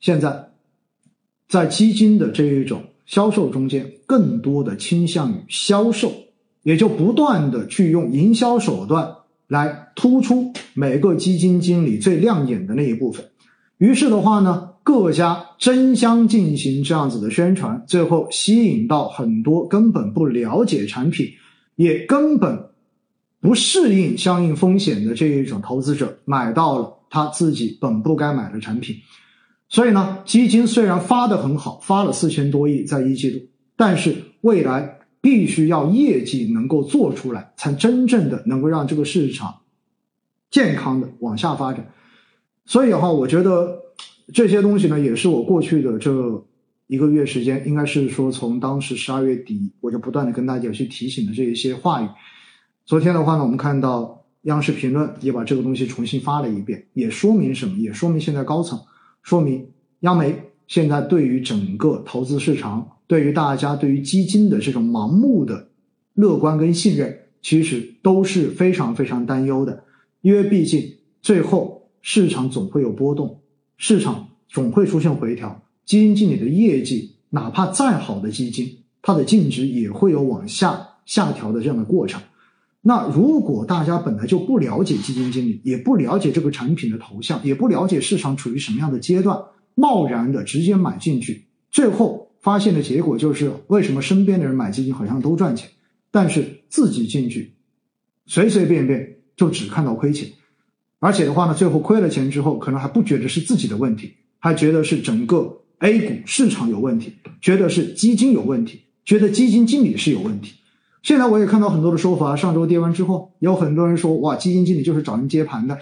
[0.00, 0.50] 现在
[1.48, 6.12] 在基金的这一种销售中间，更多的倾向于销售，
[6.62, 9.14] 也就不断的去用营销手段
[9.46, 13.24] 来突出每个基金经理最亮眼的那一部分。
[13.78, 21.28] 于是的话呢，各家争相进行这样子的宣传，最后吸引到很多根本不了解产品，
[21.76, 22.66] 也根本。
[23.40, 28.96] 不适应相应风险的这一种投资者买到了他自己本不该买的产品，
[29.68, 39.54] 所以呢，基金虽然发的很好，发了四千多亿在一季度，但是未来必须要业绩能够做出来，才真正的能够让这个市场
[40.50, 41.92] 健康的往下发展。
[42.64, 43.78] 所以的话，我觉得
[44.32, 46.12] 这些东西呢，也是我过去的这
[46.86, 52.08] 一个月时间，应该是说从当时十二月底，我就不断的跟大家去提醒的这一些话语。
[52.86, 57.76] 昨天的话呢，我们看到央视评论也把这个东西重新发了一遍，也说明什么？
[57.76, 58.78] 也说明现在高层，
[59.28, 59.68] 说明
[60.00, 60.34] 央媒
[60.68, 65.68] 现在对于整个投资市场，对于大家对于基金的这种盲目的
[66.14, 69.84] 乐观跟信任，其实都是非常非常担忧的。
[70.22, 73.42] 因为毕竟最后市场总会有波动，
[73.76, 82.18] 市场总会出现回调，基金经理的业绩，哪怕再好的基金，它的净值也会有往下下调的这样的过程。
[82.88, 89.38] 那如果大家本来就不了解基金经理，也不了解这个产品的头像，也不了解市场处于什么样的阶段，
[89.74, 95.68] 贸然的直接买进去，最后发现的结果就是为什么身边的人买基金好像都赚钱，
[96.10, 97.52] 但是自己进去，
[98.24, 100.26] 随随便便就只看到亏钱，
[100.98, 110.54] 而且的话呢，最后亏了钱之后，可能还不觉得是自己的问题，还觉得是整个 A 股市场有问题，觉得是基金有问题，觉得基金经理是有问题。
[111.02, 115.78] 现在我也看到很多的说法，上周跌完之后，有很多人说，哇，基金经理就是找人接盘的，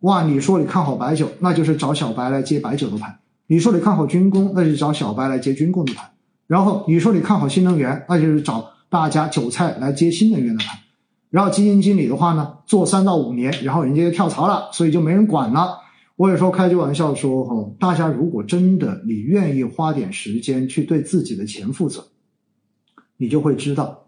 [0.00, 3.10] 哇，你说你看好白酒，那就是找小白来接白酒的盘；
[3.46, 6.06] 你说你看好军工，那就是找小白来接军工的盘；
[6.46, 10.78] 然后你说你看好新能源，那就是找大家韭菜来接新能源的盘。
[11.28, 15.80] 然后基金经理的话呢，做三到五年，然后人家就跳槽了，所以就没人管了。
[16.16, 22.06] 我有时候开句玩笑说，哦，大家如果真的你愿意花点时间去对自己的钱负责，
[23.18, 24.05] 你就会知道。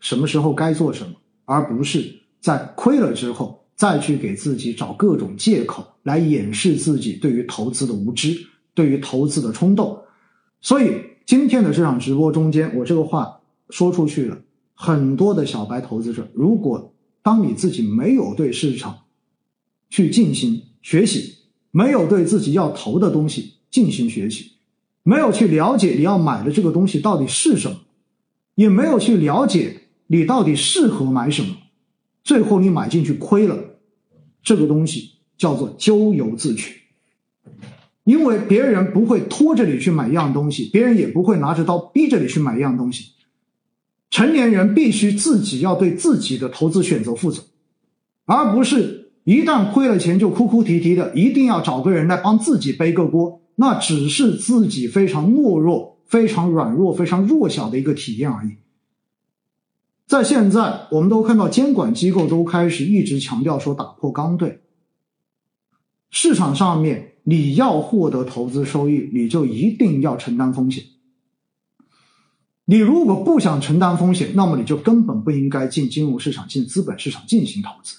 [0.00, 1.14] 什么时候该做什么，
[1.44, 8.36] 而不是在亏了之后再去给自己找各种借口来掩饰自己对于投资的无知，
[8.74, 10.00] 对于投资的冲动。
[10.60, 14.38] 所以今天的这场直播中间，我这个话说出去了，
[14.74, 16.92] 很多的小白投资者，如果
[17.22, 18.98] 当你自己没有对市场
[19.90, 21.34] 去进行学习，
[21.70, 24.52] 没有对自己要投的东西进行学习，
[25.02, 27.76] 没有去了解你要买的这个东西到底是什么，
[28.54, 29.82] 也没有去了解。
[30.08, 31.56] 你到底适合买什么？
[32.24, 33.56] 最后你买进去亏了，
[34.42, 36.82] 这个东西叫做咎由自取。
[38.04, 43.12] 因为别人不会拖着你去买一样东西，别人也不会拿着刀逼着你去买一样东西。
[44.10, 47.42] 成年人必须自己要对自己的投资选择负责，
[48.24, 58.56] 而不是一旦亏了钱就哭哭啼啼的，一定要找个人来帮自己背个锅，那只是自己非常懦弱、非常软弱、非常弱小的一个体验而已。
[60.08, 64.62] 在现在，我们都看到监管机构都开始一直强调说打破刚兑。
[66.08, 70.82] 市场上面，你要获得投资收益，你就一定要承担风险。
[72.64, 77.98] 你如果不想承担风险，那么你就根本不应该进金融市场、进资本市场进行投资。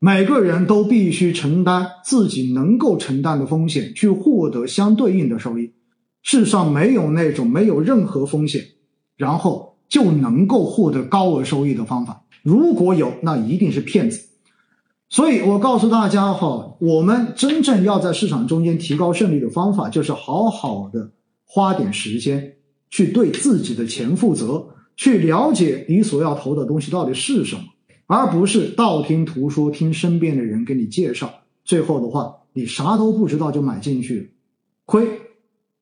[0.00, 5.74] 每个人都必须承担自己能够承担的风险，去获得相对应的收益。
[6.22, 8.64] 世上没有那种没有任何风险，
[9.16, 9.69] 然后。
[9.90, 14.28] 就能够获得高额收益的方法，如果有，那一定是骗子。
[15.08, 21.10] 所以我告诉大家哈，我们真正要在市场中间提高胜率的方法，就是好好的
[21.44, 22.54] 花点时间
[22.88, 24.64] 去对自己的钱负责，
[24.96, 27.62] 去了解你所要投的东西到底是什么，
[28.06, 31.28] 而不是道听途说，听身边的人给你介绍，
[31.64, 34.32] 最后的话你啥都不知道就买进去，
[34.84, 35.04] 亏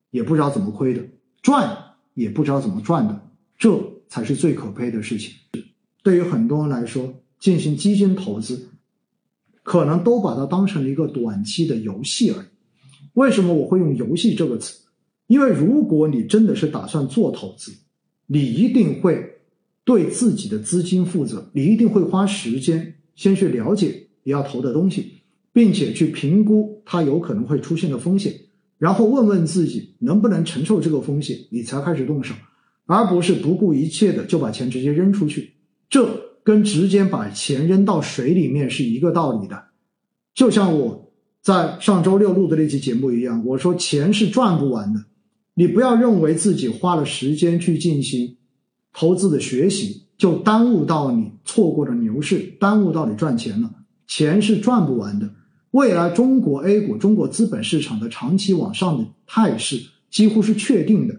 [0.09, 1.03] 也不知道怎么亏的，
[1.43, 1.77] 赚
[2.15, 3.21] 也不知道怎么赚的，
[3.55, 3.98] 这。
[4.09, 5.33] 才是最可悲的事情。
[6.03, 8.67] 对于很多人来说，进行基金投资，
[9.63, 12.47] 可能都把它当成了一个短期的游戏而已。
[13.13, 14.79] 为什么我会用“游戏”这个词？
[15.27, 17.71] 因为如果你真的是打算做投资，
[18.27, 19.41] 你一定会
[19.83, 25.21] 对自己的资金负责，你一定会花时间先去了解你要投的东西，
[25.53, 28.33] 并且去评估它有可能会出现的风险，
[28.77, 32.33] 然后问问自己能不能承受这个风险，你才开始动手。
[32.89, 35.53] 而不是不顾一切的就把钱直接扔出去，
[35.91, 36.09] 这
[36.43, 39.65] 跟直接把钱扔到水里面是一个道理的。
[40.33, 45.05] 就像我在上周六录的那期节目一样，我说钱是赚不完的，
[45.53, 48.37] 你不要认为自己花了时间去进行
[48.91, 53.71] 投资的学习，就耽误到你错过了牛市，耽误到你赚钱了。
[54.07, 55.29] 钱是赚不完的，
[55.69, 61.15] 未来中国 A 股、中国资本市场的长期往上的态势几乎是确定的，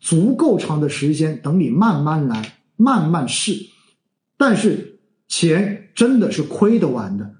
[0.00, 3.54] 足够长的时间等你慢慢来，慢慢试。
[4.36, 7.34] 但是钱真的是亏得完的，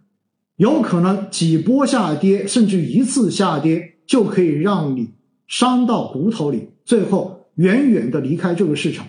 [0.56, 5.14] 有可能几波下跌，甚至一次下跌就可以让你
[5.46, 9.06] 伤到骨头里，最后远远的离开这个市场。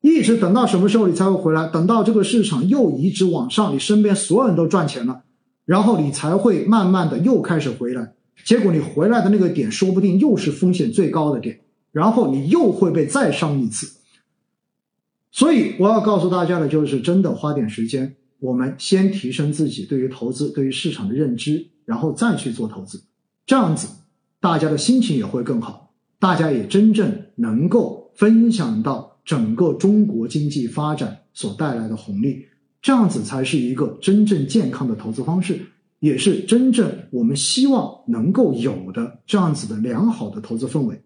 [0.00, 1.66] 一直等到什么时候你才会回来？
[1.68, 5.22] 等到这个市场又一直往上，你身边所有人都赚钱了，
[5.64, 8.14] 然后你才会慢慢的又开始回来。
[8.44, 11.60] 结果你回来的那个点，说不定又是风险最高的点，
[11.98, 13.98] 然后你又会被再伤一次。
[15.32, 23.02] 所以我要告诉大家的就是，真的花点时间，我们先提升自己对于投资、对于市场的认知，然后再去做投资，
[23.44, 23.88] 这样子
[24.40, 29.08] 大家的心情也会更好，大家也真正能够分享到。
[29.28, 32.46] 整个中国经济发展所带来的红利，
[32.80, 35.60] 这样子才是一个真正健康的投资方式，
[35.98, 40.98] 也是真正我们希望能够有的这样子的良好的投资氛围。